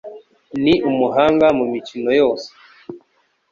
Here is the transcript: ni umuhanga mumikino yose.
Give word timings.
ni 0.63 0.73
umuhanga 0.89 1.45
mumikino 1.57 2.09
yose. 2.19 2.47